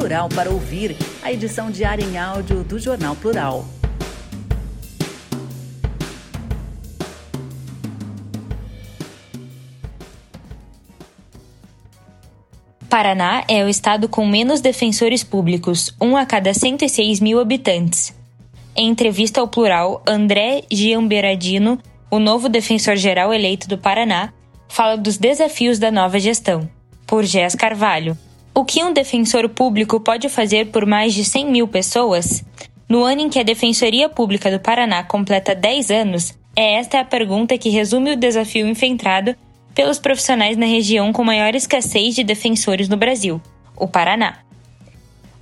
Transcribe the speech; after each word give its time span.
Plural 0.00 0.30
para 0.30 0.48
ouvir. 0.48 0.96
A 1.22 1.30
edição 1.30 1.70
diária 1.70 2.02
em 2.02 2.16
áudio 2.16 2.64
do 2.64 2.78
Jornal 2.78 3.14
Plural. 3.16 3.66
Paraná 12.88 13.44
é 13.46 13.62
o 13.62 13.68
estado 13.68 14.08
com 14.08 14.26
menos 14.26 14.62
defensores 14.62 15.22
públicos, 15.22 15.94
um 16.00 16.16
a 16.16 16.24
cada 16.24 16.54
106 16.54 17.20
mil 17.20 17.38
habitantes. 17.38 18.16
Em 18.74 18.88
entrevista 18.88 19.42
ao 19.42 19.48
plural, 19.48 20.02
André 20.08 20.62
Giamberadino, 20.70 21.78
o 22.10 22.18
novo 22.18 22.48
defensor-geral 22.48 23.34
eleito 23.34 23.68
do 23.68 23.76
Paraná, 23.76 24.32
fala 24.66 24.96
dos 24.96 25.18
desafios 25.18 25.78
da 25.78 25.90
nova 25.90 26.18
gestão. 26.18 26.66
Por 27.06 27.22
Gés 27.22 27.54
Carvalho. 27.54 28.16
O 28.60 28.64
que 28.66 28.84
um 28.84 28.92
defensor 28.92 29.48
público 29.48 29.98
pode 29.98 30.28
fazer 30.28 30.66
por 30.66 30.84
mais 30.84 31.14
de 31.14 31.24
100 31.24 31.50
mil 31.50 31.66
pessoas? 31.66 32.44
No 32.86 33.04
ano 33.04 33.22
em 33.22 33.30
que 33.30 33.38
a 33.38 33.42
Defensoria 33.42 34.06
Pública 34.06 34.50
do 34.50 34.60
Paraná 34.60 35.02
completa 35.02 35.54
10 35.54 35.90
anos, 35.90 36.38
é 36.54 36.74
esta 36.74 37.00
a 37.00 37.04
pergunta 37.06 37.56
que 37.56 37.70
resume 37.70 38.12
o 38.12 38.16
desafio 38.16 38.68
enfrentado 38.68 39.34
pelos 39.74 39.98
profissionais 39.98 40.58
na 40.58 40.66
região 40.66 41.10
com 41.10 41.24
maior 41.24 41.54
escassez 41.54 42.14
de 42.14 42.22
defensores 42.22 42.86
no 42.86 42.98
Brasil, 42.98 43.40
o 43.74 43.88
Paraná. 43.88 44.40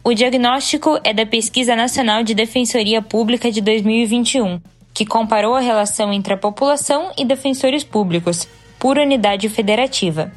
O 0.04 0.14
diagnóstico 0.14 1.00
é 1.02 1.12
da 1.12 1.26
Pesquisa 1.26 1.74
Nacional 1.74 2.22
de 2.22 2.34
Defensoria 2.34 3.02
Pública 3.02 3.50
de 3.50 3.60
2021, 3.60 4.60
que 4.94 5.04
comparou 5.04 5.56
a 5.56 5.60
relação 5.60 6.12
entre 6.12 6.34
a 6.34 6.38
população 6.38 7.10
e 7.18 7.24
defensores 7.24 7.82
públicos, 7.82 8.46
por 8.78 8.96
unidade 8.96 9.48
federativa. 9.48 10.32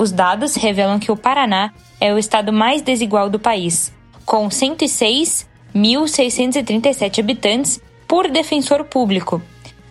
Os 0.00 0.10
dados 0.10 0.56
revelam 0.56 0.98
que 0.98 1.12
o 1.12 1.16
Paraná 1.16 1.74
é 2.00 2.14
o 2.14 2.18
estado 2.18 2.54
mais 2.54 2.80
desigual 2.80 3.28
do 3.28 3.38
país, 3.38 3.92
com 4.24 4.48
106.637 4.48 7.18
habitantes 7.18 7.78
por 8.08 8.30
defensor 8.30 8.84
público. 8.84 9.42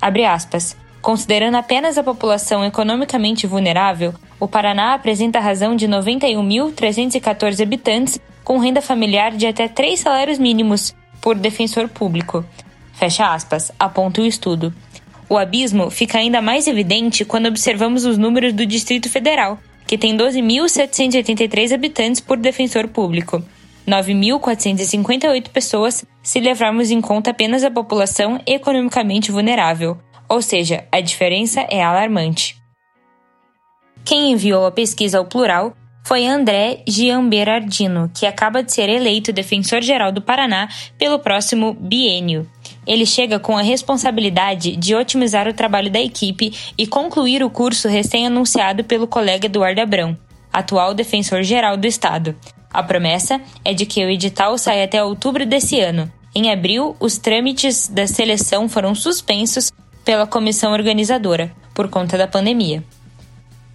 Abre 0.01 0.25
aspas. 0.25 0.75
Considerando 0.99 1.57
apenas 1.57 1.95
a 1.95 2.03
população 2.03 2.65
economicamente 2.65 3.45
vulnerável, 3.45 4.15
o 4.39 4.47
Paraná 4.47 4.95
apresenta 4.95 5.39
razão 5.39 5.75
de 5.75 5.87
91.314 5.87 7.61
habitantes 7.61 8.19
com 8.43 8.57
renda 8.57 8.81
familiar 8.81 9.33
de 9.33 9.45
até 9.45 9.67
três 9.67 9.99
salários 9.99 10.39
mínimos 10.39 10.95
por 11.21 11.35
defensor 11.35 11.87
público. 11.87 12.43
Fecha 12.93 13.31
aspas, 13.31 13.71
aponta 13.77 14.21
o 14.21 14.25
estudo. 14.25 14.73
O 15.29 15.37
abismo 15.37 15.91
fica 15.91 16.17
ainda 16.17 16.41
mais 16.41 16.65
evidente 16.65 17.23
quando 17.23 17.45
observamos 17.45 18.05
os 18.05 18.17
números 18.17 18.53
do 18.53 18.65
Distrito 18.65 19.07
Federal, 19.07 19.59
que 19.89 19.97
tem 19.97 20.15
12.783 20.15 21.73
habitantes 21.73 22.21
por 22.21 22.37
defensor 22.37 22.89
público. 22.89 23.43
9.458 23.87 25.49
pessoas 25.49 26.05
se 26.21 26.39
levarmos 26.39 26.91
em 26.91 27.01
conta 27.01 27.31
apenas 27.31 27.63
a 27.63 27.71
população 27.71 28.39
economicamente 28.45 29.31
vulnerável, 29.31 29.97
ou 30.29 30.43
seja, 30.43 30.85
a 30.91 31.01
diferença 31.01 31.61
é 31.61 31.81
alarmante. 31.81 32.55
Quem 34.05 34.31
enviou 34.31 34.67
a 34.67 34.71
pesquisa 34.71 35.17
ao 35.17 35.25
plural 35.25 35.75
foi 36.05 36.23
André 36.27 36.83
Giamberardino, 36.87 38.11
que 38.13 38.27
acaba 38.27 38.61
de 38.61 38.71
ser 38.71 38.89
eleito 38.89 39.33
defensor-geral 39.33 40.11
do 40.11 40.21
Paraná 40.21 40.69
pelo 40.99 41.17
próximo 41.17 41.73
biênio. 41.73 42.47
Ele 42.89 43.05
chega 43.05 43.37
com 43.37 43.55
a 43.55 43.61
responsabilidade 43.61 44.75
de 44.75 44.95
otimizar 44.95 45.47
o 45.47 45.53
trabalho 45.53 45.91
da 45.91 45.99
equipe 46.01 46.51
e 46.75 46.87
concluir 46.87 47.43
o 47.43 47.49
curso 47.49 47.87
recém-anunciado 47.87 48.83
pelo 48.83 49.05
colega 49.05 49.45
Eduardo 49.45 49.79
Abrão, 49.79 50.17
atual 50.51 50.95
defensor-geral 50.95 51.77
do 51.77 51.85
Estado. 51.85 52.35
A 52.73 52.81
promessa 52.81 53.39
é 53.63 53.75
de 53.75 53.85
que 53.85 54.03
o 54.03 54.09
edital 54.09 54.57
saia 54.57 54.85
até 54.85 55.03
outubro 55.03 55.45
desse 55.45 55.79
ano. 55.79 56.11
Em 56.33 56.51
abril, 56.51 56.95
os 56.99 57.19
trâmites 57.19 57.87
da 57.87 58.07
seleção 58.07 58.67
foram 58.67 58.95
suspensos 58.95 59.71
pela 60.03 60.25
comissão 60.25 60.71
organizadora, 60.71 61.51
por 61.75 61.89
conta 61.89 62.17
da 62.17 62.27
pandemia. 62.27 62.83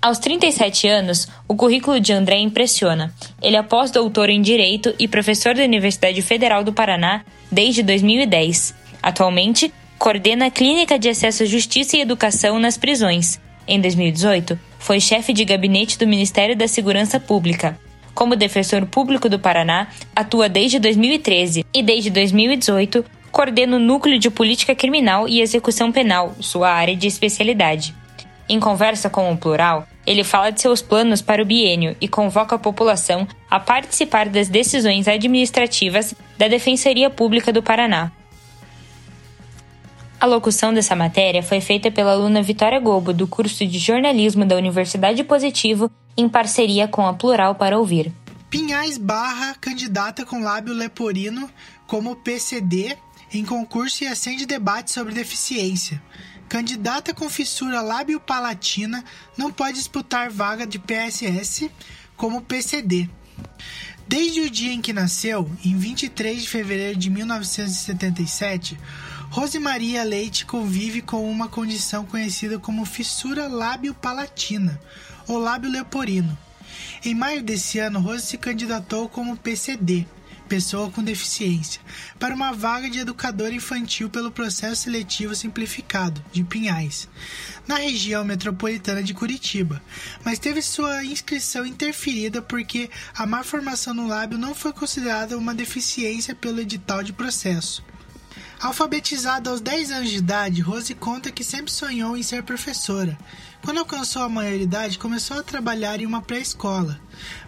Aos 0.03 0.19
37 0.19 0.89
anos, 0.89 1.29
o 1.47 1.55
currículo 1.55 2.01
de 2.01 2.13
André 2.13 2.39
impressiona. 2.41 3.15
Ele 3.41 3.57
é 3.57 3.63
pós-doutor 3.63 4.29
em 4.29 4.43
Direito 4.43 4.93
e 4.99 5.07
professor 5.07 5.55
da 5.55 5.63
Universidade 5.63 6.21
Federal 6.21 6.65
do 6.65 6.73
Paraná 6.73 7.25
desde 7.51 7.81
2010. 7.85 8.84
Atualmente, 9.05 9.71
coordena 9.99 10.47
a 10.47 10.51
Clínica 10.51 10.99
de 10.99 11.11
Acesso 11.11 11.43
à 11.43 11.47
Justiça 11.47 11.95
e 11.95 12.01
Educação 12.01 12.59
nas 12.59 12.79
prisões. 12.79 13.39
Em 13.69 13.79
2018, 13.79 14.59
foi 14.79 14.99
chefe 14.99 15.35
de 15.35 15.45
gabinete 15.45 15.99
do 15.99 16.07
Ministério 16.07 16.57
da 16.57 16.67
Segurança 16.67 17.21
Pública. 17.21 17.79
Como 18.15 18.35
defensor 18.35 18.87
público 18.87 19.29
do 19.29 19.39
Paraná, 19.39 19.89
atua 20.17 20.49
desde 20.49 20.79
2013 20.79 21.67
e 21.75 21.83
desde 21.83 22.09
2018 22.09 23.05
coordena 23.31 23.77
o 23.77 23.79
Núcleo 23.81 24.19
de 24.19 24.31
Política 24.31 24.75
Criminal 24.75 25.29
e 25.29 25.43
Execução 25.43 25.93
Penal, 25.93 26.35
sua 26.41 26.71
área 26.71 26.97
de 26.97 27.07
especialidade. 27.07 27.95
Em 28.49 28.59
conversa 28.59 29.11
com 29.11 29.31
o 29.31 29.37
Plural, 29.37 29.87
ele 30.07 30.25
fala 30.25 30.51
de 30.51 30.63
seus 30.63 30.81
planos 30.81 31.21
para 31.21 31.43
o 31.43 31.47
biênio 31.47 31.95
e 32.01 32.09
convoca 32.09 32.57
a 32.57 32.59
população 32.59 33.29
a 33.51 33.61
participar 33.61 34.31
das 34.31 34.49
decisões 34.49 35.07
administrativas 35.07 36.15
da 36.39 36.49
Defensoria 36.49 37.11
Pública 37.11 37.53
do 37.53 37.63
Paraná. 37.63 38.11
A 40.25 40.27
locução 40.27 40.73
dessa 40.73 40.97
matéria 40.97 41.43
foi 41.43 41.61
feita 41.61 41.91
pela 41.91 42.13
aluna 42.13 42.41
Vitória 42.41 42.81
Gobo, 42.81 43.13
do 43.13 43.29
curso 43.29 43.67
de 43.67 43.79
jornalismo 43.79 44.47
da 44.47 44.57
Universidade 44.57 45.23
Positivo, 45.23 45.91
em 46.17 46.31
parceria 46.31 46.89
com 46.89 47.07
a 47.07 47.13
Plural 47.13 47.57
para 47.57 47.79
Ouvir. 47.79 48.11
Pinhais 48.49 48.97
barra 48.97 49.55
candidata 49.61 50.25
com 50.25 50.43
lábio 50.43 50.73
leporino 50.73 51.51
como 51.87 52.17
PCD 52.17 52.97
em 53.35 53.45
concurso 53.45 54.03
e 54.03 54.07
acende 54.07 54.47
debate 54.47 54.93
sobre 54.93 55.13
deficiência. 55.13 56.03
Candidata 56.49 57.13
com 57.13 57.29
fissura 57.29 57.83
lábio-palatina 57.83 59.05
não 59.37 59.53
pode 59.53 59.77
disputar 59.77 60.31
vaga 60.31 60.67
de 60.67 60.79
PSS 60.79 61.71
como 62.17 62.41
PCD. 62.41 63.11
Desde 64.09 64.41
o 64.41 64.51
dia 64.51 64.73
em 64.73 64.81
que 64.81 64.95
nasceu, 64.95 65.51
em 65.63 65.77
23 65.77 66.41
de 66.41 66.49
fevereiro 66.49 66.99
de 66.99 67.11
1977, 67.11 68.79
Rosemaria 69.35 70.05
Leite 70.05 70.47
convive 70.47 71.03
com 71.03 71.29
uma 71.29 71.49
condição 71.49 72.07
conhecida 72.07 72.57
como 72.57 72.85
fissura 72.85 73.49
lábio-palatina 73.49 74.81
ou 75.27 75.39
lábio 75.39 75.69
leporino. 75.69 76.39
Em 77.05 77.17
maio 77.17 77.43
desse 77.43 77.81
ano, 77.81 77.99
Rose 77.99 78.25
se 78.25 78.39
candidatou 78.39 79.09
como 79.09 79.37
PCD, 79.37 80.07
pessoa 80.49 80.89
com 80.89 81.03
deficiência, 81.03 81.81
para 82.17 82.33
uma 82.33 82.53
vaga 82.53 82.89
de 82.89 83.01
educadora 83.01 83.53
infantil 83.53 84.09
pelo 84.09 84.31
processo 84.31 84.83
seletivo 84.83 85.35
simplificado 85.35 86.25
de 86.31 86.45
Pinhais, 86.45 87.09
na 87.67 87.75
região 87.75 88.25
metropolitana 88.25 89.03
de 89.03 89.15
Curitiba, 89.15 89.83
mas 90.25 90.39
teve 90.39 90.63
sua 90.63 91.05
inscrição 91.05 91.67
interferida 91.67 92.41
porque 92.41 92.89
a 93.17 93.27
má 93.27 93.43
formação 93.43 93.95
no 93.95 94.07
lábio 94.07 94.39
não 94.39 94.55
foi 94.55 94.73
considerada 94.73 95.37
uma 95.37 95.57
deficiência 95.57 96.37
pelo 96.37 96.61
edital 96.61 97.03
de 97.03 97.13
processo. 97.13 97.83
Alfabetizada 98.61 99.51
aos 99.51 99.61
10 99.61 99.91
anos 99.91 100.11
de 100.11 100.17
idade, 100.17 100.61
Rose 100.61 100.95
conta 100.95 101.31
que 101.31 101.45
sempre 101.45 101.71
sonhou 101.71 102.17
em 102.17 102.23
ser 102.23 102.43
professora. 102.43 103.19
Quando 103.63 103.79
alcançou 103.79 104.23
a 104.23 104.29
maioridade, 104.29 104.99
começou 104.99 105.39
a 105.39 105.43
trabalhar 105.43 106.01
em 106.01 106.07
uma 106.07 106.23
pré-escola, 106.23 107.01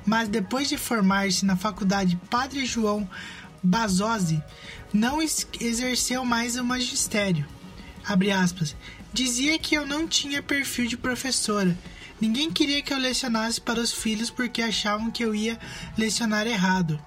mas 0.05 0.29
depois 0.29 0.69
de 0.69 0.77
formar-se 0.77 1.45
na 1.45 1.57
faculdade 1.57 2.19
Padre 2.31 2.65
João 2.65 3.09
Bazozzi, 3.63 4.43
não 4.93 5.21
exerceu 5.23 6.25
mais 6.25 6.57
o 6.57 6.65
magistério. 6.65 7.47
Dizia 9.13 9.59
que 9.59 9.75
eu 9.75 9.87
não 9.87 10.07
tinha 10.07 10.43
perfil 10.43 10.87
de 10.87 10.97
professora. 10.97 11.77
Ninguém 12.21 12.51
queria 12.51 12.83
que 12.83 12.93
eu 12.93 12.99
lecionasse 12.99 13.61
para 13.61 13.81
os 13.81 13.93
filhos 13.93 14.31
porque 14.31 14.63
achavam 14.63 15.11
que 15.11 15.25
eu 15.25 15.35
ia 15.35 15.59
lecionar 15.99 16.47
errado. 16.47 17.03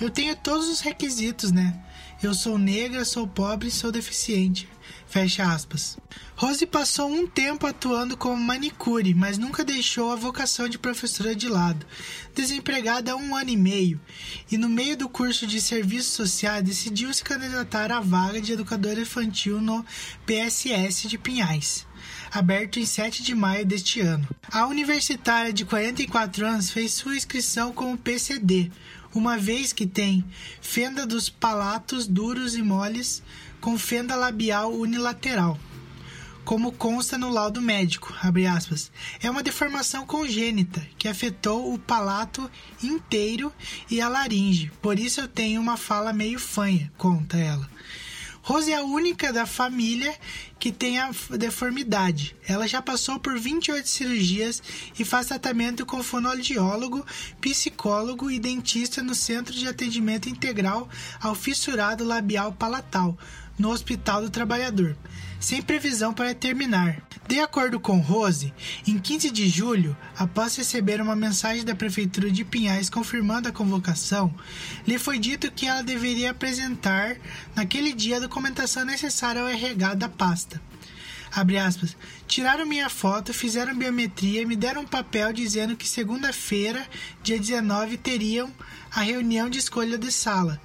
Eu 0.00 0.10
tenho 0.10 0.34
todos 0.34 0.68
os 0.68 0.80
requisitos, 0.80 1.52
né? 1.52 1.78
Eu 2.22 2.34
sou 2.34 2.58
negra, 2.58 3.04
sou 3.04 3.26
pobre, 3.26 3.70
sou 3.70 3.92
deficiente. 3.92 4.68
Fecha 5.06 5.44
aspas. 5.44 5.96
Rose 6.34 6.66
passou 6.66 7.08
um 7.08 7.26
tempo 7.26 7.66
atuando 7.66 8.16
como 8.16 8.42
manicure, 8.42 9.14
mas 9.14 9.38
nunca 9.38 9.64
deixou 9.64 10.10
a 10.10 10.16
vocação 10.16 10.68
de 10.68 10.78
professora 10.78 11.36
de 11.36 11.48
lado. 11.48 11.86
Desempregada 12.34 13.12
há 13.12 13.16
um 13.16 13.36
ano 13.36 13.50
e 13.50 13.56
meio, 13.56 14.00
e 14.50 14.58
no 14.58 14.68
meio 14.68 14.96
do 14.96 15.08
curso 15.08 15.46
de 15.46 15.60
serviço 15.60 16.10
social 16.10 16.62
decidiu 16.62 17.12
se 17.14 17.22
candidatar 17.22 17.92
à 17.92 18.00
vaga 18.00 18.40
de 18.40 18.52
educadora 18.52 19.00
infantil 19.00 19.60
no 19.60 19.84
PSS 20.26 21.06
de 21.06 21.18
Pinhais 21.18 21.86
aberto 22.30 22.80
em 22.80 22.84
7 22.84 23.22
de 23.22 23.34
maio 23.34 23.64
deste 23.64 24.00
ano. 24.00 24.26
A 24.50 24.66
universitária 24.66 25.52
de 25.52 25.64
44 25.64 26.44
anos 26.44 26.68
fez 26.68 26.92
sua 26.92 27.16
inscrição 27.16 27.72
com 27.72 27.92
o 27.92 27.98
PCD, 27.98 28.70
uma 29.14 29.38
vez 29.38 29.72
que 29.72 29.86
tem 29.86 30.24
fenda 30.60 31.06
dos 31.06 31.28
palatos 31.28 32.06
duros 32.06 32.54
e 32.54 32.62
moles 32.62 33.22
com 33.60 33.78
fenda 33.78 34.16
labial 34.16 34.72
unilateral 34.72 35.58
como 36.44 36.72
consta 36.72 37.16
no 37.16 37.30
laudo 37.30 37.60
médico, 37.60 38.14
aspas, 38.50 38.92
é 39.22 39.30
uma 39.30 39.42
deformação 39.42 40.06
congênita 40.06 40.86
que 40.98 41.08
afetou 41.08 41.72
o 41.72 41.78
palato 41.78 42.50
inteiro 42.82 43.52
e 43.90 44.00
a 44.00 44.08
laringe, 44.08 44.70
por 44.82 44.98
isso 44.98 45.20
eu 45.22 45.28
tenho 45.28 45.60
uma 45.60 45.76
fala 45.76 46.12
meio 46.12 46.38
fanha, 46.38 46.92
conta 46.98 47.38
ela. 47.38 47.68
Rose 48.46 48.70
é 48.70 48.76
a 48.76 48.82
única 48.82 49.32
da 49.32 49.46
família 49.46 50.14
que 50.58 50.70
tem 50.70 50.98
a 50.98 51.10
deformidade. 51.30 52.36
Ela 52.46 52.68
já 52.68 52.82
passou 52.82 53.18
por 53.18 53.38
28 53.38 53.88
cirurgias 53.88 54.62
e 54.98 55.02
faz 55.02 55.28
tratamento 55.28 55.86
com 55.86 56.02
fonoaudiólogo, 56.02 57.06
psicólogo 57.40 58.30
e 58.30 58.38
dentista 58.38 59.02
no 59.02 59.14
Centro 59.14 59.54
de 59.54 59.66
Atendimento 59.66 60.28
Integral 60.28 60.86
ao 61.22 61.34
Fissurado 61.34 62.04
Labial 62.04 62.52
Palatal, 62.52 63.16
no 63.58 63.70
Hospital 63.70 64.22
do 64.22 64.30
Trabalhador 64.30 64.96
sem 65.44 65.60
previsão 65.60 66.14
para 66.14 66.34
terminar. 66.34 67.02
De 67.28 67.38
acordo 67.38 67.78
com 67.78 67.98
Rose, 67.98 68.52
em 68.86 68.98
15 68.98 69.30
de 69.30 69.46
julho, 69.48 69.96
após 70.16 70.56
receber 70.56 71.02
uma 71.02 71.14
mensagem 71.14 71.64
da 71.64 71.74
Prefeitura 71.74 72.30
de 72.30 72.44
Pinhais 72.44 72.88
confirmando 72.88 73.48
a 73.48 73.52
convocação, 73.52 74.34
lhe 74.86 74.98
foi 74.98 75.18
dito 75.18 75.50
que 75.52 75.66
ela 75.66 75.82
deveria 75.82 76.30
apresentar 76.30 77.16
naquele 77.54 77.92
dia 77.92 78.16
a 78.16 78.20
documentação 78.20 78.86
necessária 78.86 79.42
ao 79.42 79.48
RH 79.48 79.94
da 79.94 80.08
pasta. 80.08 80.60
Aspas, 81.66 81.96
tiraram 82.26 82.64
minha 82.64 82.88
foto, 82.88 83.34
fizeram 83.34 83.76
biometria 83.76 84.42
e 84.42 84.46
me 84.46 84.54
deram 84.54 84.82
um 84.82 84.86
papel 84.86 85.32
dizendo 85.32 85.76
que 85.76 85.88
segunda-feira, 85.88 86.86
dia 87.22 87.38
19, 87.38 87.98
teriam 87.98 88.50
a 88.94 89.00
reunião 89.00 89.50
de 89.50 89.58
escolha 89.58 89.98
de 89.98 90.12
sala. 90.12 90.60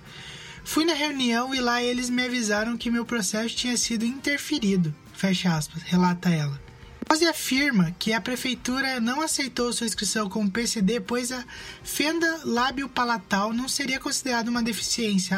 Fui 0.64 0.86
na 0.86 0.94
reunião 0.94 1.54
e 1.54 1.60
lá 1.60 1.82
eles 1.82 2.10
me 2.10 2.24
avisaram 2.24 2.78
que 2.78 2.92
meu 2.92 3.06
processo 3.06 3.56
tinha 3.56 3.76
sido 3.78 4.06
interferido. 4.06 4.94
Fecha 5.14 5.56
aspas, 5.56 5.82
relata 5.84 6.30
ela. 6.30 6.60
Rose 7.20 7.26
afirma 7.26 7.92
que 7.98 8.14
a 8.14 8.22
prefeitura 8.22 9.00
não 9.00 9.20
aceitou 9.20 9.74
sua 9.74 9.88
inscrição 9.88 10.30
como 10.30 10.50
PCD, 10.50 11.00
pois 11.00 11.32
a 11.32 11.44
fenda 11.84 12.42
lábio-palatal 12.46 13.52
não 13.52 13.68
seria 13.68 14.00
considerada 14.00 14.50
uma 14.50 14.62
deficiência. 14.62 15.36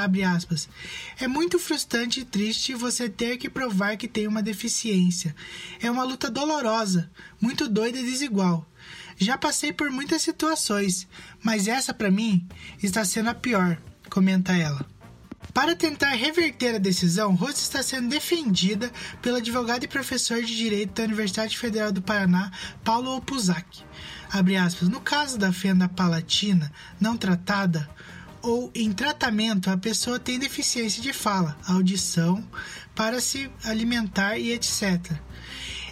É 1.18 1.28
muito 1.30 1.58
frustrante 1.58 2.20
e 2.20 2.26
triste 2.26 2.76
você 2.76 3.08
ter 3.10 3.38
que 3.38 3.50
provar 3.50 3.96
que 3.96 4.08
tem 4.08 4.28
uma 4.28 4.44
deficiência. 4.44 5.34
É 5.82 5.90
uma 5.90 6.04
luta 6.04 6.30
dolorosa, 6.30 7.10
muito 7.40 7.70
doida 7.70 7.98
e 7.98 8.06
desigual. 8.06 8.70
Já 9.18 9.38
passei 9.38 9.72
por 9.72 9.90
muitas 9.90 10.22
situações, 10.22 11.08
mas 11.42 11.68
essa 11.68 11.94
para 11.94 12.12
mim 12.12 12.46
está 12.84 13.06
sendo 13.06 13.30
a 13.30 13.34
pior, 13.34 13.82
comenta 14.10 14.52
ela. 14.52 14.86
Para 15.54 15.76
tentar 15.76 16.12
reverter 16.12 16.76
a 16.76 16.80
decisão, 16.80 17.36
Rose 17.36 17.62
está 17.62 17.84
sendo 17.84 18.10
defendida 18.10 18.90
pelo 19.22 19.38
advogado 19.38 19.84
e 19.84 19.88
professor 19.88 20.42
de 20.42 20.56
Direito 20.56 20.94
da 20.94 21.04
Universidade 21.04 21.58
Federal 21.58 21.92
do 21.92 22.02
Paraná, 22.02 22.52
Paulo 22.84 23.16
Opuzak. 23.18 23.84
No 24.90 25.02
caso 25.02 25.38
da 25.38 25.52
fenda 25.52 25.90
palatina 25.90 26.72
não 27.00 27.18
tratada, 27.18 27.90
ou 28.42 28.72
em 28.74 28.92
tratamento, 28.92 29.70
a 29.70 29.78
pessoa 29.78 30.20
tem 30.20 30.40
deficiência 30.40 31.02
de 31.02 31.14
fala, 31.14 31.58
audição, 31.68 32.44
para 32.96 33.20
se 33.20 33.52
alimentar 33.64 34.38
e 34.38 34.52
etc. 34.52 35.12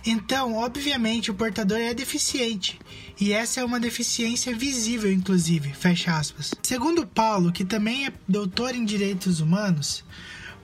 Então, 0.05 0.55
obviamente, 0.55 1.29
o 1.29 1.33
portador 1.33 1.77
é 1.77 1.93
deficiente, 1.93 2.79
e 3.19 3.33
essa 3.33 3.59
é 3.59 3.65
uma 3.65 3.79
deficiência 3.79 4.55
visível, 4.55 5.11
inclusive, 5.11 5.73
fecha 5.73 6.17
aspas. 6.17 6.53
Segundo 6.63 7.05
Paulo, 7.05 7.51
que 7.51 7.65
também 7.65 8.05
é 8.05 8.13
doutor 8.27 8.75
em 8.75 8.85
direitos 8.85 9.39
humanos, 9.39 10.03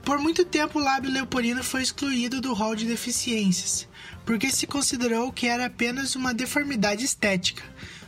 por 0.03 0.19
muito 0.19 0.45
tempo 0.45 0.79
o 0.79 0.83
lábio 0.83 1.11
leoporino 1.11 1.63
foi 1.63 1.81
excluído 1.81 2.39
do 2.39 2.53
rol 2.53 2.75
de 2.75 2.85
deficiências, 2.85 3.87
porque 4.23 4.51
se 4.51 4.67
considerou 4.67 5.31
que 5.31 5.47
era 5.47 5.65
apenas 5.65 6.15
uma 6.15 6.33
deformidade 6.33 7.03
estética, 7.03 7.63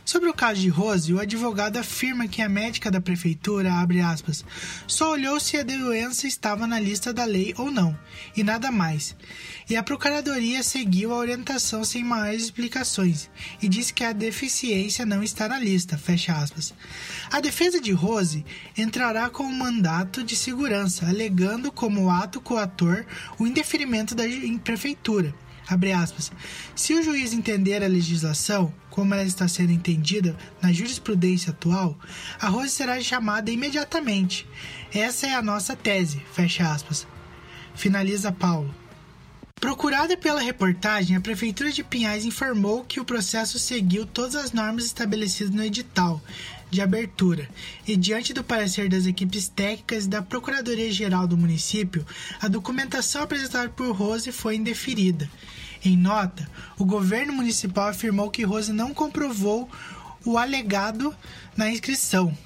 Sobre 0.08 0.30
o 0.30 0.32
caso 0.32 0.58
de 0.58 0.70
Rose, 0.70 1.12
o 1.12 1.20
advogado 1.20 1.76
afirma 1.76 2.26
que 2.26 2.40
a 2.40 2.48
médica 2.48 2.90
da 2.90 2.98
prefeitura, 2.98 3.70
aspas, 4.00 4.42
só 4.86 5.12
olhou 5.12 5.38
se 5.38 5.58
a 5.58 5.62
doença 5.62 6.26
estava 6.26 6.66
na 6.66 6.80
lista 6.80 7.12
da 7.12 7.26
lei 7.26 7.54
ou 7.58 7.70
não, 7.70 7.94
e 8.34 8.42
nada 8.42 8.70
mais. 8.70 9.14
E 9.68 9.76
a 9.76 9.82
procuradoria 9.82 10.62
seguiu 10.62 11.12
a 11.12 11.18
orientação 11.18 11.84
sem 11.84 12.02
maiores 12.02 12.44
explicações 12.44 13.28
e 13.60 13.68
disse 13.68 13.92
que 13.92 14.02
a 14.02 14.14
deficiência 14.14 15.04
não 15.04 15.22
está 15.22 15.46
na 15.46 15.58
lista, 15.58 16.00
A 17.30 17.40
defesa 17.40 17.78
de 17.78 17.92
Rose 17.92 18.46
entrará 18.78 19.28
com 19.28 19.42
um 19.42 19.54
mandato 19.54 20.24
de 20.24 20.34
segurança, 20.34 21.06
alegando 21.06 21.70
como 21.70 22.08
ato 22.08 22.40
coator 22.40 23.04
o 23.38 23.46
indeferimento 23.46 24.14
da 24.14 24.24
prefeitura. 24.64 25.34
Aspas, 25.94 26.32
Se 26.74 26.94
o 26.94 27.02
juiz 27.02 27.32
entender 27.34 27.84
a 27.84 27.88
legislação 27.88 28.72
como 28.88 29.12
ela 29.12 29.22
está 29.22 29.46
sendo 29.46 29.70
entendida 29.70 30.36
na 30.62 30.72
jurisprudência 30.72 31.50
atual, 31.50 31.98
a 32.40 32.48
Rose 32.48 32.70
será 32.70 33.00
chamada 33.00 33.50
imediatamente. 33.50 34.48
Essa 34.92 35.26
é 35.26 35.34
a 35.34 35.42
nossa 35.42 35.76
tese. 35.76 36.22
Fecha 36.32 36.72
aspas. 36.72 37.06
Finaliza 37.74 38.32
Paulo. 38.32 38.74
Procurada 39.60 40.16
pela 40.16 40.40
reportagem, 40.40 41.16
a 41.16 41.20
Prefeitura 41.20 41.72
de 41.72 41.82
Pinhais 41.82 42.24
informou 42.24 42.84
que 42.84 43.00
o 43.00 43.04
processo 43.04 43.58
seguiu 43.58 44.06
todas 44.06 44.36
as 44.36 44.52
normas 44.52 44.84
estabelecidas 44.84 45.52
no 45.52 45.64
edital 45.64 46.22
de 46.70 46.80
abertura 46.80 47.48
e, 47.86 47.96
diante 47.96 48.32
do 48.32 48.44
parecer 48.44 48.88
das 48.88 49.04
equipes 49.06 49.48
técnicas 49.48 50.06
da 50.06 50.22
Procuradoria-Geral 50.22 51.26
do 51.26 51.36
município, 51.36 52.06
a 52.40 52.46
documentação 52.46 53.22
apresentada 53.22 53.68
por 53.68 53.90
Rose 53.90 54.30
foi 54.30 54.54
indeferida. 54.54 55.28
Em 55.84 55.96
nota, 55.96 56.48
o 56.78 56.84
governo 56.84 57.32
municipal 57.32 57.88
afirmou 57.88 58.30
que 58.30 58.44
Rose 58.44 58.72
não 58.72 58.94
comprovou 58.94 59.68
o 60.24 60.38
alegado 60.38 61.14
na 61.56 61.68
inscrição. 61.68 62.36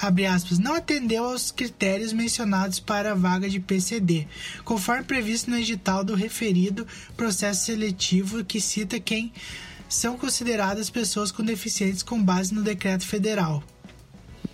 Aspas, 0.00 0.58
não 0.58 0.74
atendeu 0.74 1.24
aos 1.24 1.50
critérios 1.50 2.12
mencionados 2.12 2.78
para 2.78 3.12
a 3.12 3.14
vaga 3.14 3.48
de 3.48 3.58
PCD, 3.58 4.28
conforme 4.64 5.02
previsto 5.02 5.50
no 5.50 5.58
edital 5.58 6.04
do 6.04 6.14
referido 6.14 6.86
processo 7.16 7.66
seletivo 7.66 8.44
que 8.44 8.60
cita 8.60 9.00
quem 9.00 9.32
são 9.88 10.16
consideradas 10.16 10.88
pessoas 10.90 11.32
com 11.32 11.42
deficientes 11.42 12.02
com 12.02 12.22
base 12.22 12.54
no 12.54 12.62
decreto 12.62 13.04
federal. 13.04 13.62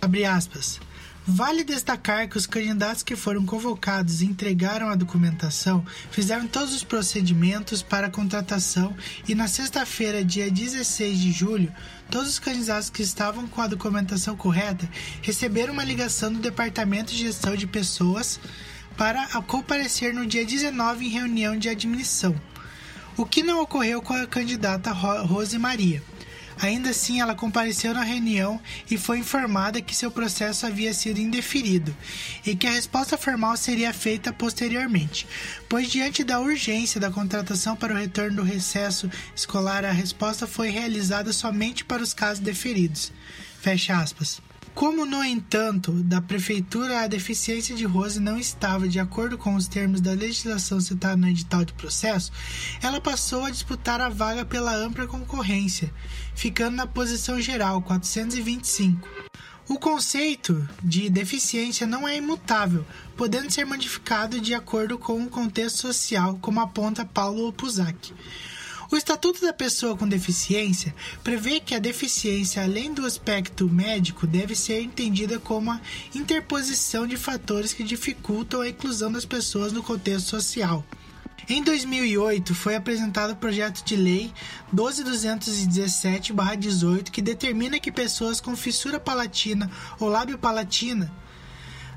Abre 0.01 0.25
aspas. 0.25 0.79
Vale 1.27 1.63
destacar 1.63 2.29
que 2.29 2.37
os 2.37 2.45
candidatos 2.45 3.01
que 3.01 3.15
foram 3.15 3.43
convocados 3.47 4.21
e 4.21 4.25
entregaram 4.25 4.89
a 4.89 4.95
documentação 4.95 5.83
fizeram 6.11 6.45
todos 6.45 6.71
os 6.71 6.83
procedimentos 6.83 7.81
para 7.81 8.05
a 8.05 8.11
contratação 8.11 8.95
e 9.27 9.33
na 9.33 9.47
sexta-feira, 9.47 10.23
dia 10.23 10.51
16 10.51 11.19
de 11.19 11.31
julho, 11.31 11.73
todos 12.11 12.29
os 12.29 12.39
candidatos 12.39 12.91
que 12.91 13.01
estavam 13.01 13.47
com 13.47 13.59
a 13.59 13.65
documentação 13.65 14.37
correta 14.37 14.87
receberam 15.23 15.73
uma 15.73 15.83
ligação 15.83 16.31
do 16.31 16.37
Departamento 16.37 17.11
de 17.11 17.17
Gestão 17.23 17.55
de 17.55 17.65
Pessoas 17.65 18.39
para 18.95 19.25
comparecer 19.41 20.13
no 20.13 20.27
dia 20.27 20.45
19 20.45 21.07
em 21.07 21.09
reunião 21.09 21.57
de 21.57 21.69
admissão, 21.69 22.39
o 23.17 23.25
que 23.25 23.41
não 23.41 23.61
ocorreu 23.61 23.99
com 23.99 24.13
a 24.13 24.27
candidata 24.27 24.91
Rose 24.91 25.57
Maria. 25.57 26.03
Ainda 26.61 26.91
assim, 26.91 27.19
ela 27.19 27.35
compareceu 27.35 27.93
na 27.93 28.03
reunião 28.03 28.59
e 28.89 28.97
foi 28.97 29.19
informada 29.19 29.81
que 29.81 29.95
seu 29.95 30.09
processo 30.09 30.65
havia 30.65 30.93
sido 30.93 31.19
indeferido 31.19 31.95
e 32.45 32.55
que 32.55 32.67
a 32.67 32.71
resposta 32.71 33.17
formal 33.17 33.57
seria 33.57 33.93
feita 33.93 34.31
posteriormente, 34.31 35.27
pois, 35.67 35.89
diante 35.89 36.23
da 36.23 36.39
urgência 36.39 36.99
da 36.99 37.11
contratação 37.11 37.75
para 37.75 37.93
o 37.93 37.97
retorno 37.97 38.37
do 38.37 38.43
recesso 38.43 39.09
escolar, 39.35 39.83
a 39.83 39.91
resposta 39.91 40.47
foi 40.47 40.69
realizada 40.69 41.33
somente 41.33 41.83
para 41.83 42.03
os 42.03 42.13
casos 42.13 42.39
deferidos. 42.39 43.11
Fecha 43.61 43.97
aspas. 43.97 44.44
Como, 44.75 45.05
no 45.05 45.23
entanto, 45.23 45.93
da 46.03 46.19
prefeitura 46.19 46.99
a 46.99 47.07
deficiência 47.07 47.73
de 47.73 47.85
Rose 47.85 48.19
não 48.19 48.37
estava 48.37 48.89
de 48.89 48.99
acordo 48.99 49.37
com 49.37 49.55
os 49.55 49.69
termos 49.69 50.01
da 50.01 50.11
legislação 50.11 50.81
citada 50.81 51.15
no 51.15 51.29
edital 51.29 51.63
de 51.63 51.71
processo, 51.71 52.29
ela 52.83 52.99
passou 52.99 53.45
a 53.45 53.49
disputar 53.49 54.01
a 54.01 54.09
vaga 54.09 54.43
pela 54.43 54.75
ampla 54.75 55.07
concorrência, 55.07 55.93
ficando 56.35 56.75
na 56.75 56.85
posição 56.85 57.39
geral 57.39 57.81
425. 57.83 59.07
O 59.69 59.79
conceito 59.79 60.67
de 60.83 61.09
deficiência 61.09 61.87
não 61.87 62.05
é 62.05 62.17
imutável, 62.17 62.85
podendo 63.15 63.49
ser 63.49 63.65
modificado 63.65 64.41
de 64.41 64.53
acordo 64.53 64.97
com 64.99 65.23
o 65.23 65.29
contexto 65.29 65.77
social, 65.77 66.37
como 66.41 66.59
aponta 66.59 67.05
Paulo 67.05 67.47
Opuzak. 67.47 68.13
O 68.91 68.95
Estatuto 68.95 69.41
da 69.41 69.51
Pessoa 69.51 69.97
com 69.97 70.07
Deficiência 70.07 70.93
prevê 71.23 71.59
que 71.59 71.73
a 71.73 71.79
deficiência, 71.79 72.61
além 72.61 72.93
do 72.93 73.03
aspecto 73.03 73.67
médico, 73.67 74.27
deve 74.27 74.55
ser 74.55 74.79
entendida 74.81 75.39
como 75.39 75.71
a 75.71 75.81
interposição 76.13 77.07
de 77.07 77.17
fatores 77.17 77.73
que 77.73 77.83
dificultam 77.83 78.61
a 78.61 78.69
inclusão 78.69 79.11
das 79.11 79.25
pessoas 79.25 79.73
no 79.73 79.81
contexto 79.81 80.29
social. 80.29 80.85
Em 81.49 81.63
2008, 81.63 82.53
foi 82.53 82.75
apresentado 82.75 83.33
o 83.33 83.35
projeto 83.35 83.83
de 83.83 83.95
lei 83.95 84.31
12217-18 84.73 87.09
que 87.09 87.21
determina 87.21 87.79
que 87.79 87.91
pessoas 87.91 88.39
com 88.39 88.55
fissura 88.55 88.99
palatina 88.99 89.69
ou 89.99 90.09
lábio 90.09 90.37
palatina 90.37 91.11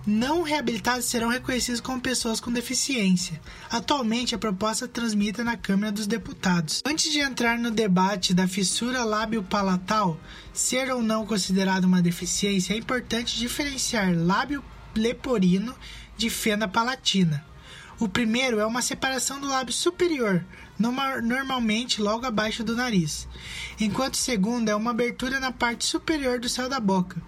não 0.08 0.40
reabilitados 0.40 1.04
serão 1.04 1.28
reconhecidos 1.28 1.82
como 1.82 2.00
pessoas 2.00 2.40
com 2.40 2.50
deficiência. 2.50 3.38
Atualmente, 3.70 4.34
a 4.34 4.38
proposta 4.38 4.88
transmite 4.88 5.42
na 5.42 5.54
Câmara 5.54 5.92
dos 5.92 6.06
Deputados. 6.06 6.82
Antes 6.86 7.12
de 7.12 7.18
entrar 7.18 7.58
no 7.58 7.70
debate 7.70 8.32
da 8.32 8.48
fissura 8.48 9.04
lábio-palatal 9.04 10.18
ser 10.50 10.90
ou 10.90 11.02
não 11.02 11.26
considerada 11.26 11.86
uma 11.86 12.00
deficiência, 12.00 12.72
é 12.72 12.78
importante 12.78 13.38
diferenciar 13.38 14.16
lábio 14.16 14.64
leporino 14.96 15.74
de 16.16 16.30
fenda 16.30 16.66
palatina. 16.66 17.44
O 18.00 18.08
primeiro 18.08 18.60
é 18.60 18.64
uma 18.64 18.80
separação 18.80 19.38
do 19.38 19.46
lábio 19.46 19.74
superior, 19.74 20.42
normalmente 20.78 22.00
logo 22.00 22.24
abaixo 22.24 22.64
do 22.64 22.74
nariz, 22.74 23.28
enquanto 23.78 24.14
o 24.14 24.18
segundo 24.18 24.70
é 24.70 24.74
uma 24.74 24.92
abertura 24.92 25.38
na 25.38 25.52
parte 25.52 25.84
superior 25.84 26.38
do 26.38 26.48
céu 26.48 26.68
da 26.68 26.80
boca, 26.80 27.20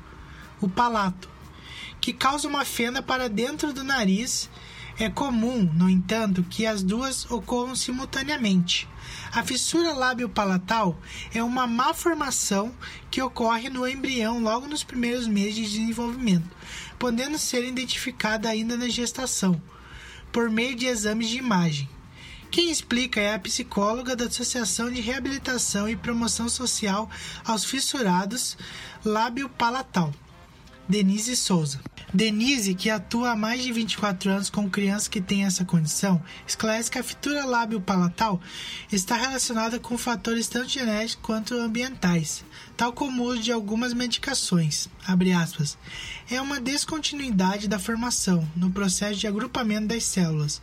o 0.60 0.68
palato 0.68 1.28
que 2.00 2.12
causa 2.12 2.49
uma 2.49 2.64
fenda 2.64 3.02
para 3.02 3.28
dentro 3.28 3.73
do 3.73 3.85
nariz. 3.85 4.49
É 4.99 5.09
comum, 5.09 5.62
no 5.75 5.88
entanto, 5.88 6.42
que 6.42 6.66
as 6.66 6.83
duas 6.83 7.30
ocorram 7.30 7.75
simultaneamente. 7.75 8.87
A 9.33 9.42
fissura 9.42 9.95
lábio-palatal 9.95 10.99
é 11.33 11.42
uma 11.42 11.66
malformação 11.66 12.75
que 13.11 13.23
ocorre 13.23 13.71
no 13.71 13.87
embrião 13.88 14.40
logo 14.40 14.66
nos 14.66 14.85
primeiros 14.85 15.26
meses 15.26 15.54
de 15.54 15.62
desenvolvimento, 15.62 16.49
podendo 16.99 17.38
ser 17.38 17.64
identificada 17.64 18.49
ainda 18.49 18.76
na 18.76 18.88
gestação, 18.88 19.61
por 20.30 20.50
meio 20.50 20.76
de 20.76 20.87
exames 20.87 21.28
de 21.28 21.38
imagem. 21.38 21.88
Quem 22.50 22.71
explica 22.71 23.21
é 23.21 23.35
a 23.35 23.38
psicóloga 23.38 24.16
da 24.16 24.25
Associação 24.25 24.90
de 24.90 25.00
Reabilitação 25.00 25.88
e 25.88 25.95
Promoção 25.95 26.49
Social 26.49 27.09
aos 27.45 27.64
Fissurados 27.64 28.59
Lábio-Palatal, 29.04 30.12
Denise 30.90 31.37
Souza. 31.37 31.80
Denise, 32.12 32.75
que 32.75 32.90
atua 32.90 33.30
há 33.30 33.37
mais 33.37 33.62
de 33.62 33.70
24 33.70 34.28
anos 34.28 34.50
com 34.50 34.68
crianças 34.68 35.06
que 35.06 35.20
têm 35.20 35.44
essa 35.44 35.64
condição, 35.64 36.20
esclarece 36.44 36.90
que 36.90 36.99
a 36.99 37.02
fitura 37.04 37.47
lábio-palatal 37.47 38.40
está 38.90 39.14
relacionada 39.14 39.78
com 39.78 39.97
fatores 39.97 40.49
tanto 40.49 40.68
genéticos 40.68 41.25
quanto 41.25 41.54
ambientais, 41.54 42.44
tal 42.76 42.92
como 42.92 43.23
o 43.23 43.26
uso 43.26 43.40
de 43.40 43.52
algumas 43.52 43.94
medicações. 43.94 44.88
Aspas, 45.40 45.78
é 46.28 46.40
uma 46.40 46.61
descontinuidade 46.61 47.68
da 47.68 47.78
formação 47.78 48.44
no 48.56 48.68
processo 48.68 49.20
de 49.20 49.28
agrupamento 49.28 49.87
das 49.87 50.02
células. 50.02 50.61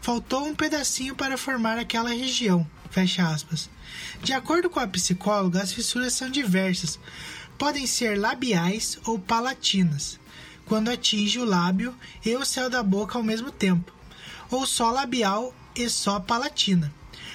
Faltou 0.00 0.46
um 0.46 0.54
pedacinho 0.54 1.16
para 1.16 1.36
formar 1.36 1.78
aquela 1.78 2.10
região. 2.10 2.64
Fecha 2.90 3.26
aspas. 3.26 3.68
De 4.22 4.32
acordo 4.32 4.70
com 4.70 4.78
a 4.78 4.86
psicóloga, 4.86 5.60
as 5.60 5.72
fissuras 5.72 6.12
são 6.12 6.30
diversas. 6.30 7.00
Podem 7.58 7.86
ser 7.86 8.18
labiais 8.18 8.98
ou 9.06 9.18
palatinas 9.18 10.18
quando 10.66 10.90
atinge 10.90 11.38
o 11.38 11.44
lábio 11.44 11.94
e 12.24 12.34
o 12.36 12.44
céu 12.44 12.70
da 12.70 12.82
boca 12.82 13.18
ao 13.18 13.24
mesmo 13.24 13.50
tempo, 13.50 13.92
ou 14.50 14.66
só 14.66 14.90
labial 14.90 15.54
e 15.76 15.88
só 15.88 16.18
palatina. 16.18 16.92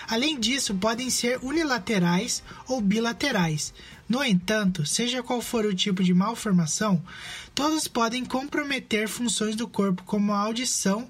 Além 0.08 0.40
disso, 0.40 0.74
podem 0.74 1.10
ser 1.10 1.38
unilaterais 1.44 2.42
ou 2.68 2.82
bilaterais. 2.82 3.74
No 4.08 4.24
entanto, 4.24 4.86
seja 4.86 5.22
qual 5.22 5.40
for 5.40 5.66
o 5.66 5.76
tipo 5.76 6.04
de 6.04 6.16
malformação, 6.16 7.02
todos 7.54 7.88
podem 7.88 8.26
comprometer 8.26 9.08
funções 9.08 9.56
do 9.56 9.68
corpo 9.68 10.04
como 10.04 10.34
a 10.34 10.40
audição, 10.40 11.08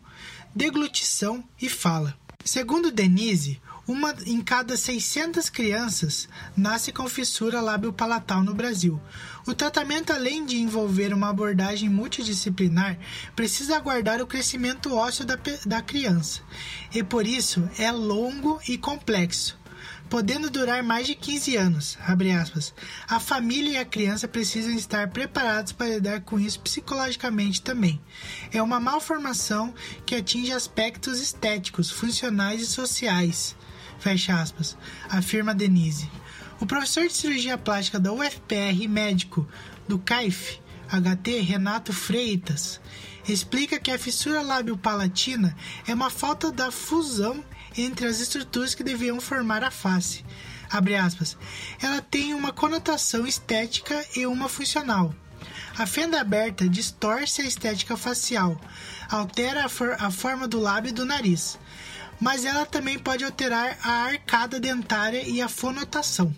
deglutição 0.53 1.41
e 1.61 1.69
fala. 1.69 2.17
Segundo 2.43 2.91
Denise, 2.91 3.61
uma 3.89 4.13
em 4.27 4.39
cada 4.39 4.77
600 4.77 5.49
crianças 5.49 6.29
nasce 6.55 6.91
com 6.91 7.09
fissura 7.09 7.59
lábio-palatal 7.59 8.43
no 8.43 8.53
Brasil. 8.53 9.01
O 9.47 9.53
tratamento, 9.55 10.13
além 10.13 10.45
de 10.45 10.57
envolver 10.57 11.11
uma 11.11 11.29
abordagem 11.29 11.89
multidisciplinar, 11.89 12.99
precisa 13.35 13.75
aguardar 13.75 14.21
o 14.21 14.27
crescimento 14.27 14.93
ósseo 14.93 15.25
da, 15.25 15.39
da 15.65 15.81
criança, 15.81 16.41
e 16.93 17.01
por 17.01 17.25
isso 17.25 17.67
é 17.79 17.91
longo 17.91 18.59
e 18.69 18.77
complexo 18.77 19.57
podendo 20.07 20.49
durar 20.49 20.81
mais 20.81 21.05
de 21.05 21.13
15 21.13 21.55
anos. 21.55 21.97
A 23.07 23.19
família 23.19 23.73
e 23.73 23.77
a 23.77 23.85
criança 23.85 24.27
precisam 24.27 24.71
estar 24.71 25.07
preparados 25.09 25.71
para 25.71 25.87
lidar 25.87 26.21
com 26.21 26.39
isso 26.39 26.59
psicologicamente 26.61 27.61
também. 27.61 28.01
É 28.51 28.59
uma 28.59 28.79
malformação 28.79 29.71
que 30.07 30.15
atinge 30.15 30.51
aspectos 30.51 31.21
estéticos, 31.21 31.91
funcionais 31.91 32.61
e 32.63 32.65
sociais 32.65 33.55
fecha 33.99 34.39
aspas, 34.39 34.77
afirma 35.09 35.53
Denise. 35.53 36.09
O 36.59 36.65
professor 36.65 37.07
de 37.07 37.13
cirurgia 37.13 37.57
plástica 37.57 37.99
da 37.99 38.11
UFPR 38.11 38.87
médico 38.87 39.47
do 39.87 39.99
CAIF, 39.99 40.59
HT, 40.89 41.41
Renato 41.41 41.93
Freitas, 41.93 42.81
explica 43.27 43.79
que 43.79 43.91
a 43.91 43.99
fissura 43.99 44.41
lábio-palatina 44.41 45.55
é 45.87 45.93
uma 45.93 46.09
falta 46.09 46.51
da 46.51 46.71
fusão 46.71 47.43
entre 47.77 48.07
as 48.07 48.19
estruturas 48.19 48.73
que 48.73 48.83
deviam 48.83 49.21
formar 49.21 49.63
a 49.63 49.71
face. 49.71 50.25
Aspas, 51.03 51.37
ela 51.81 52.01
tem 52.01 52.33
uma 52.33 52.51
conotação 52.51 53.25
estética 53.25 54.05
e 54.15 54.25
uma 54.25 54.47
funcional. 54.47 55.13
A 55.77 55.85
fenda 55.87 56.19
aberta 56.19 56.67
distorce 56.67 57.41
a 57.41 57.45
estética 57.45 57.95
facial, 57.95 58.59
altera 59.09 59.65
a, 59.65 59.69
for 59.69 59.95
a 59.97 60.11
forma 60.11 60.47
do 60.47 60.59
lábio 60.59 60.89
e 60.89 60.93
do 60.93 61.05
nariz 61.05 61.57
mas 62.19 62.45
ela 62.45 62.65
também 62.65 62.99
pode 62.99 63.23
alterar 63.23 63.77
a 63.83 63.91
arcada 64.05 64.59
dentária 64.59 65.23
e 65.27 65.41
a 65.41 65.47
fonotação. 65.47 66.35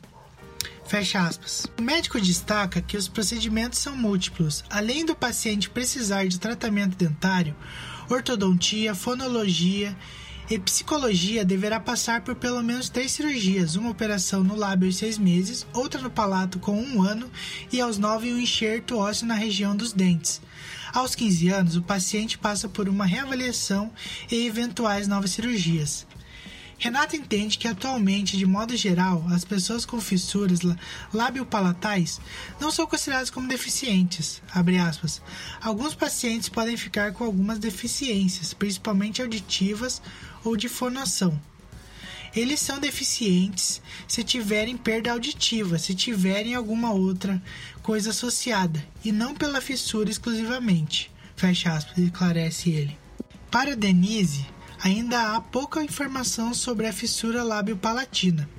Fecha 0.86 1.22
aspas. 1.22 1.66
O 1.80 1.82
médico 1.82 2.20
destaca 2.20 2.82
que 2.82 2.98
os 2.98 3.08
procedimentos 3.08 3.80
são 3.80 3.96
múltiplos. 3.96 4.64
Além 4.70 5.06
do 5.06 5.16
paciente 5.16 5.70
precisar 5.70 6.28
de 6.28 6.40
tratamento 6.40 6.98
dentário, 6.98 7.56
ortodontia, 8.10 8.94
fonologia 8.94 9.96
e 10.50 10.60
psicologia 10.60 11.46
deverá 11.46 11.80
passar 11.80 12.22
por 12.22 12.36
pelo 12.36 12.62
menos 12.62 12.90
três 12.90 13.12
cirurgias: 13.12 13.76
uma 13.76 13.90
operação 13.90 14.44
no 14.44 14.56
lábio 14.56 14.88
aos 14.88 14.98
seis 14.98 15.18
meses, 15.18 15.66
outra 15.74 16.02
no 16.02 16.10
palato 16.10 16.60
com 16.60 16.78
um 16.78 17.02
ano 17.02 17.30
e 17.72 17.80
aos 17.80 17.98
nove 17.98 18.34
um 18.34 18.38
enxerto 18.38 18.98
ósseo 18.98 19.28
na 19.28 19.36
região 19.36 19.76
dos 19.76 19.94
dentes. 19.94 20.42
Aos 20.94 21.16
15 21.16 21.48
anos, 21.50 21.76
o 21.78 21.82
paciente 21.82 22.38
passa 22.38 22.68
por 22.68 22.90
uma 22.90 23.06
reavaliação 23.06 23.92
e 24.30 24.46
eventuais 24.46 25.08
novas 25.08 25.32
cirurgias. 25.32 26.06
Renata 26.82 27.16
entende 27.16 27.60
que 27.60 27.68
atualmente, 27.68 28.36
de 28.36 28.44
modo 28.44 28.76
geral, 28.76 29.24
as 29.30 29.46
pessoas 29.46 29.86
com 29.86 30.02
fissuras 30.02 30.62
lábio-palatais 31.14 32.20
não 32.60 32.72
são 32.72 32.88
consideradas 32.88 33.30
como 33.30 33.48
deficientes. 33.48 34.42
Alguns 35.62 35.94
pacientes 35.94 36.50
podem 36.50 36.76
ficar 36.76 37.14
com 37.14 37.24
algumas 37.24 37.60
deficiências, 37.60 38.52
principalmente 38.56 39.22
auditivas 39.22 40.02
ou 40.44 40.56
de 40.56 40.68
fonação. 40.68 41.40
Eles 42.34 42.62
são 42.62 42.80
deficientes 42.80 43.82
se 44.08 44.24
tiverem 44.24 44.78
perda 44.78 45.12
auditiva, 45.12 45.78
se 45.78 45.94
tiverem 45.94 46.56
alguma 46.56 46.94
outra 46.94 47.42
coisa 47.84 48.12
associada, 48.12 48.84
e 49.04 49.12
não 49.12 49.36
pela 49.36 49.60
fissura 49.60 50.10
exclusivamente. 50.10 51.12
Fecha 51.36 51.74
aspas, 51.74 51.98
esclarece 51.98 52.70
ele. 52.70 52.98
Para 53.50 53.76
Denise, 53.76 54.46
ainda 54.84 55.36
há 55.36 55.42
pouca 55.42 55.84
informação 55.84 56.54
sobre 56.54 56.88
a 56.88 56.94
fissura 56.94 57.44
lábio-palatina. 57.44 58.50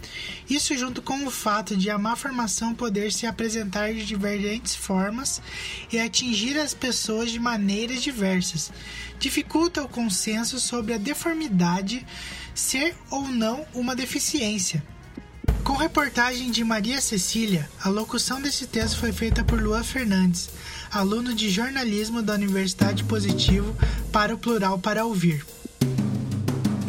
Isso 0.48 0.76
junto 0.76 1.02
com 1.02 1.26
o 1.26 1.30
fato 1.30 1.76
de 1.76 1.90
a 1.90 1.98
má 1.98 2.14
formação 2.14 2.74
poder 2.74 3.12
se 3.12 3.26
apresentar 3.26 3.92
de 3.92 4.04
divergentes 4.04 4.74
formas 4.74 5.42
e 5.92 5.98
atingir 5.98 6.58
as 6.58 6.74
pessoas 6.74 7.30
de 7.30 7.40
maneiras 7.40 8.02
diversas, 8.02 8.72
dificulta 9.18 9.82
o 9.82 9.88
consenso 9.88 10.60
sobre 10.60 10.94
a 10.94 10.98
deformidade 10.98 12.06
ser 12.54 12.94
ou 13.10 13.26
não 13.28 13.66
uma 13.74 13.96
deficiência. 13.96 14.82
Com 15.64 15.76
reportagem 15.76 16.50
de 16.50 16.64
Maria 16.64 17.00
Cecília, 17.00 17.70
a 17.82 17.88
locução 17.88 18.42
desse 18.42 18.66
texto 18.66 18.98
foi 18.98 19.12
feita 19.12 19.44
por 19.44 19.62
Luan 19.62 19.84
Fernandes, 19.84 20.50
aluno 20.90 21.32
de 21.34 21.48
jornalismo 21.48 22.20
da 22.20 22.34
Universidade 22.34 23.04
Positivo, 23.04 23.74
para 24.12 24.34
o 24.34 24.38
Plural 24.38 24.78
para 24.78 25.04
Ouvir. 25.04 25.44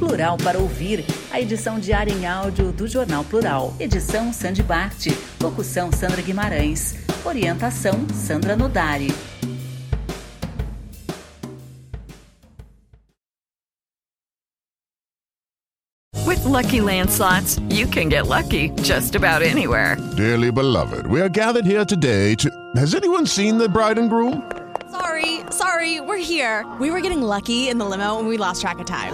Plural 0.04 0.36
para 0.38 0.60
Ouvir, 0.60 1.06
a 1.32 1.40
edição 1.40 1.80
diária 1.80 2.12
em 2.12 2.28
áudio 2.28 2.74
do 2.74 2.90
Jornal 2.90 3.24
Plural. 3.24 3.74
Edição 3.80 4.34
Sandy 4.34 4.62
Bart, 4.62 5.08
locução 5.42 5.94
Sandra 5.94 6.22
Guimarães. 6.22 6.96
Orientação 7.24 8.06
Sandra 8.14 8.58
Nodari. 8.58 9.14
With 16.26 16.44
Lucky 16.44 16.82
Land 16.82 17.10
slots, 17.10 17.60
you 17.70 17.88
can 17.88 18.10
get 18.10 18.28
lucky 18.28 18.72
just 18.82 19.16
about 19.16 19.42
anywhere. 19.42 19.96
Dearly 20.18 20.52
beloved, 20.52 21.08
we 21.08 21.22
are 21.22 21.30
gathered 21.30 21.66
here 21.66 21.86
today 21.86 22.36
to. 22.36 22.50
Has 22.76 22.94
anyone 22.94 23.26
seen 23.26 23.58
the 23.58 23.70
bride 23.70 23.98
and 23.98 24.10
groom? 24.10 24.44
Sorry, 24.92 25.40
sorry, 25.50 26.02
we're 26.02 26.18
here. 26.18 26.66
We 26.78 26.92
were 26.92 27.00
getting 27.00 27.22
lucky 27.22 27.70
in 27.70 27.78
the 27.78 27.86
limo 27.86 28.20
and 28.20 28.28
we 28.28 28.36
lost 28.36 28.62
track 28.62 28.80
of 28.80 28.86
time. 28.86 29.14